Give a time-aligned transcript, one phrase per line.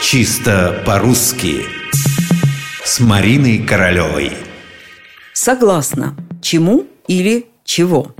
[0.00, 1.66] Чисто по-русски
[2.84, 4.30] С Мариной Королевой
[5.34, 6.16] Согласна.
[6.40, 8.14] Чему или чего?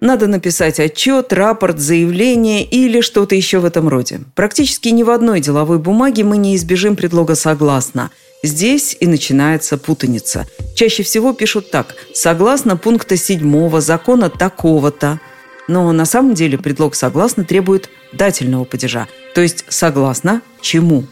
[0.00, 4.20] Надо написать отчет, рапорт, заявление или что-то еще в этом роде.
[4.34, 8.10] Практически ни в одной деловой бумаге мы не избежим предлога «согласно».
[8.42, 10.46] Здесь и начинается путаница.
[10.74, 15.20] Чаще всего пишут так «согласно пункта 7 закона такого-то».
[15.68, 21.04] Но на самом деле предлог «согласно» требует дательного падежа, то есть «согласно чему?».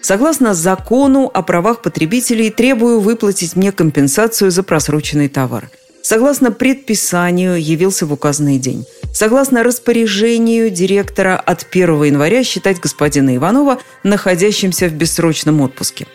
[0.00, 5.70] Согласно закону о правах потребителей требую выплатить мне компенсацию за просроченный товар.
[6.02, 8.86] Согласно предписанию явился в указанный день.
[9.12, 16.06] Согласно распоряжению директора от 1 января считать господина Иванова находящимся в бессрочном отпуске.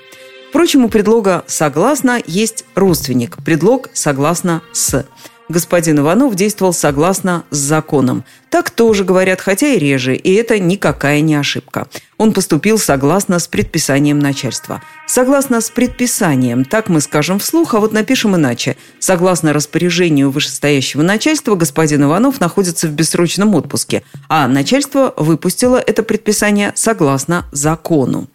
[0.50, 3.38] Впрочем, у предлога «согласно» есть родственник.
[3.44, 5.06] Предлог «согласно с»
[5.54, 8.26] господин Иванов действовал согласно с законом.
[8.50, 11.88] Так тоже говорят, хотя и реже, и это никакая не ошибка.
[12.18, 14.82] Он поступил согласно с предписанием начальства.
[15.08, 18.76] Согласно с предписанием, так мы скажем вслух, а вот напишем иначе.
[19.00, 26.74] Согласно распоряжению вышестоящего начальства, господин Иванов находится в бессрочном отпуске, а начальство выпустило это предписание
[26.76, 28.28] согласно закону.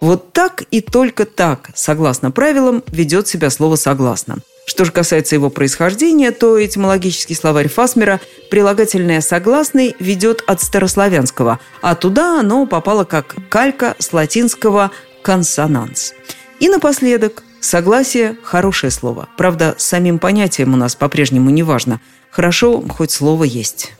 [0.00, 4.38] Вот так и только так, согласно правилам, ведет себя слово «согласно».
[4.68, 11.94] Что же касается его происхождения, то этимологический словарь Фасмера прилагательное «согласный» ведет от старославянского, а
[11.94, 14.90] туда оно попало как калька с латинского
[15.22, 16.14] «консонанс».
[16.58, 19.28] И напоследок, согласие– хорошее слово.
[19.36, 22.00] Правда, самим понятием у нас по-прежнему не важно.
[22.30, 23.92] Хорошо, хоть слово есть.